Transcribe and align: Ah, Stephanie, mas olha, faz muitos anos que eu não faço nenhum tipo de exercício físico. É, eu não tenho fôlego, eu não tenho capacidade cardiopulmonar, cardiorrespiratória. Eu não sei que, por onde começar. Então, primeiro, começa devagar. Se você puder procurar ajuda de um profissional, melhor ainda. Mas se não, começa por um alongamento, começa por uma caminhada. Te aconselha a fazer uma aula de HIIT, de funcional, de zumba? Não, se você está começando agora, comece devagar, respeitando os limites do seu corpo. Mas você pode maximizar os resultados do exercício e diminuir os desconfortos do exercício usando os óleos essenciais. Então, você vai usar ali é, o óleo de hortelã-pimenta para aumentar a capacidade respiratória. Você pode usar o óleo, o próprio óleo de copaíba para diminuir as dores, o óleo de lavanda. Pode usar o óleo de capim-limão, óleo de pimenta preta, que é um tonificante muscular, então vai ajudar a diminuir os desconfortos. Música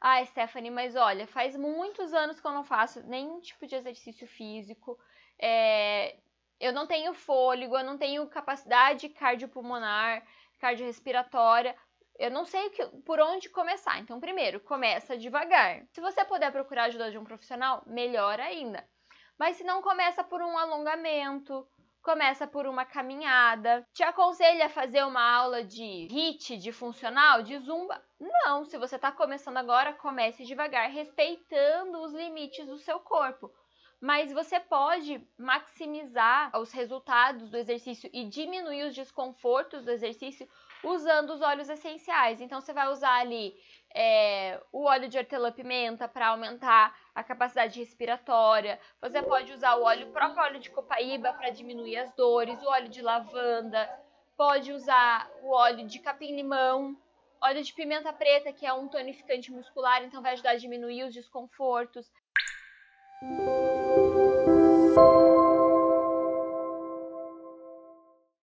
Ah, 0.00 0.24
Stephanie, 0.24 0.70
mas 0.70 0.94
olha, 0.94 1.26
faz 1.26 1.56
muitos 1.56 2.12
anos 2.14 2.40
que 2.40 2.46
eu 2.46 2.52
não 2.52 2.62
faço 2.62 3.02
nenhum 3.06 3.40
tipo 3.40 3.66
de 3.66 3.74
exercício 3.74 4.26
físico. 4.28 4.98
É, 5.40 6.16
eu 6.60 6.72
não 6.72 6.86
tenho 6.86 7.14
fôlego, 7.14 7.76
eu 7.76 7.84
não 7.84 7.98
tenho 7.98 8.26
capacidade 8.28 9.08
cardiopulmonar, 9.08 10.24
cardiorrespiratória. 10.60 11.74
Eu 12.18 12.30
não 12.30 12.44
sei 12.44 12.70
que, 12.70 12.84
por 13.04 13.20
onde 13.20 13.48
começar. 13.48 13.98
Então, 13.98 14.20
primeiro, 14.20 14.60
começa 14.60 15.16
devagar. 15.16 15.84
Se 15.92 16.00
você 16.00 16.24
puder 16.24 16.50
procurar 16.52 16.84
ajuda 16.84 17.10
de 17.10 17.18
um 17.18 17.24
profissional, 17.24 17.82
melhor 17.86 18.40
ainda. 18.40 18.84
Mas 19.38 19.56
se 19.56 19.64
não, 19.64 19.80
começa 19.80 20.24
por 20.24 20.42
um 20.42 20.58
alongamento, 20.58 21.66
começa 22.08 22.46
por 22.46 22.66
uma 22.66 22.86
caminhada. 22.86 23.86
Te 23.92 24.02
aconselha 24.02 24.64
a 24.64 24.70
fazer 24.70 25.04
uma 25.04 25.20
aula 25.20 25.62
de 25.62 26.08
HIIT, 26.10 26.56
de 26.56 26.72
funcional, 26.72 27.42
de 27.42 27.58
zumba? 27.58 28.02
Não, 28.18 28.64
se 28.64 28.78
você 28.78 28.96
está 28.96 29.12
começando 29.12 29.58
agora, 29.58 29.92
comece 29.92 30.42
devagar, 30.46 30.88
respeitando 30.88 32.00
os 32.00 32.14
limites 32.14 32.66
do 32.66 32.78
seu 32.78 32.98
corpo. 32.98 33.52
Mas 34.00 34.32
você 34.32 34.60
pode 34.60 35.20
maximizar 35.36 36.56
os 36.56 36.70
resultados 36.70 37.50
do 37.50 37.56
exercício 37.56 38.08
e 38.12 38.24
diminuir 38.24 38.84
os 38.84 38.94
desconfortos 38.94 39.84
do 39.84 39.90
exercício 39.90 40.48
usando 40.84 41.30
os 41.30 41.40
óleos 41.40 41.68
essenciais. 41.68 42.40
Então, 42.40 42.60
você 42.60 42.72
vai 42.72 42.88
usar 42.88 43.14
ali 43.14 43.54
é, 43.92 44.60
o 44.72 44.84
óleo 44.84 45.08
de 45.08 45.18
hortelã-pimenta 45.18 46.06
para 46.06 46.28
aumentar 46.28 46.96
a 47.12 47.24
capacidade 47.24 47.80
respiratória. 47.80 48.78
Você 49.00 49.20
pode 49.20 49.52
usar 49.52 49.74
o 49.76 49.82
óleo, 49.82 50.08
o 50.08 50.12
próprio 50.12 50.44
óleo 50.44 50.60
de 50.60 50.70
copaíba 50.70 51.32
para 51.32 51.50
diminuir 51.50 51.96
as 51.96 52.12
dores, 52.14 52.62
o 52.62 52.68
óleo 52.68 52.88
de 52.88 53.02
lavanda. 53.02 53.88
Pode 54.36 54.72
usar 54.72 55.28
o 55.42 55.50
óleo 55.50 55.84
de 55.84 55.98
capim-limão, 55.98 56.96
óleo 57.40 57.62
de 57.62 57.72
pimenta 57.72 58.12
preta, 58.12 58.52
que 58.52 58.66
é 58.66 58.72
um 58.72 58.86
tonificante 58.86 59.50
muscular, 59.50 60.04
então 60.04 60.22
vai 60.22 60.32
ajudar 60.32 60.50
a 60.50 60.56
diminuir 60.56 61.04
os 61.04 61.14
desconfortos. 61.14 62.10
Música 63.20 64.27